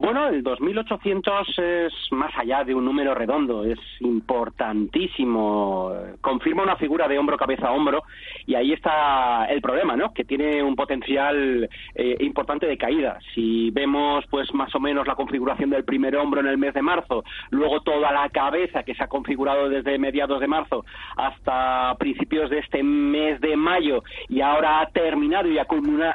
[0.00, 5.92] Bueno, el 2800 es más allá de un número redondo, es importantísimo.
[6.22, 8.04] Confirma una figura de hombro, cabeza, hombro,
[8.46, 10.14] y ahí está el problema, ¿no?
[10.14, 13.18] Que tiene un potencial eh, importante de caída.
[13.34, 16.80] Si vemos, pues, más o menos la configuración del primer hombro en el mes de
[16.80, 20.82] marzo, luego toda la cabeza que se ha configurado desde mediados de marzo
[21.18, 25.66] hasta principios de este mes de mayo, y ahora ha terminado y ha,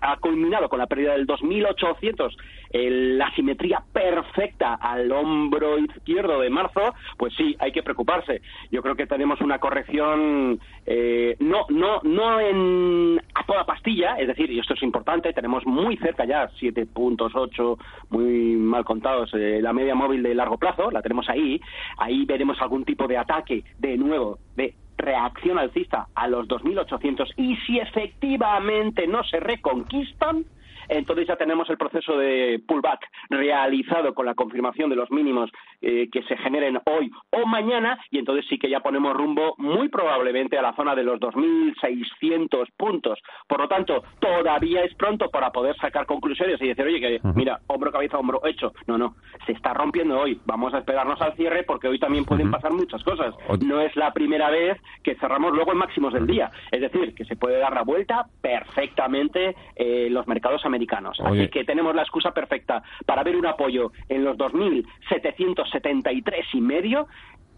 [0.00, 2.34] ha culminado con la pérdida del 2800
[2.74, 8.42] la simetría perfecta al hombro izquierdo de marzo, pues sí, hay que preocuparse.
[8.72, 14.26] Yo creo que tenemos una corrección eh, no, no, no en a toda pastilla, es
[14.26, 17.78] decir, y esto es importante, tenemos muy cerca ya, 7.8,
[18.10, 21.60] muy mal contados, eh, la media móvil de largo plazo, la tenemos ahí,
[21.98, 27.56] ahí veremos algún tipo de ataque de nuevo, de reacción alcista a los 2.800 y
[27.66, 30.44] si efectivamente no se reconquistan,
[30.88, 36.08] entonces ya tenemos el proceso de pullback realizado con la confirmación de los mínimos eh,
[36.10, 40.58] que se generen hoy o mañana y entonces sí que ya ponemos rumbo muy probablemente
[40.58, 43.18] a la zona de los 2.600 puntos.
[43.48, 47.60] Por lo tanto, todavía es pronto para poder sacar conclusiones y decir, oye, que mira,
[47.66, 48.72] hombro, cabeza, hombro, hecho.
[48.86, 50.40] No, no, se está rompiendo hoy.
[50.46, 53.34] Vamos a esperarnos al cierre porque hoy también pueden pasar muchas cosas.
[53.64, 56.50] No es la primera vez que cerramos luego en máximos del día.
[56.70, 61.18] Es decir, que se puede dar la vuelta perfectamente eh, los mercados americanos americanos.
[61.20, 67.06] Así que tenemos la excusa perfecta para ver un apoyo en los 2.773 y medio.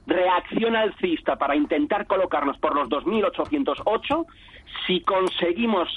[0.06, 4.27] Reacción alcista para intentar colocarnos por los 2.808
[4.86, 5.89] si conseguimos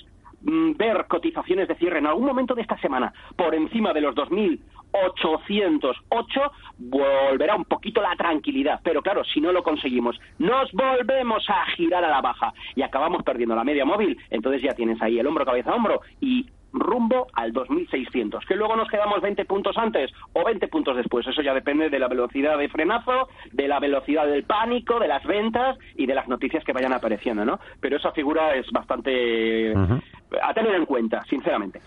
[0.42, 4.16] mm, ver cotizaciones de cierre en algún momento de esta semana por encima de los
[4.16, 8.80] 2.808 volverá un poquito la tranquilidad.
[8.84, 12.52] Pero claro si no lo conseguimos nos volvemos a girar a la baja.
[12.76, 14.18] Y acabamos perdiendo la media móvil.
[14.32, 18.46] Entonces ya tienes ahí el hombro cabeza hombro y rumbo al 2600.
[18.46, 21.26] Que luego nos quedamos 20 puntos antes o 20 puntos después.
[21.28, 25.24] Eso ya depende de la velocidad de frenazo, de la velocidad del pánico, de las
[25.26, 27.60] ventas y de las noticias que vayan apareciendo, ¿no?
[27.80, 29.74] Pero esa figura es bastante
[30.42, 31.82] a tener en cuenta, sinceramente.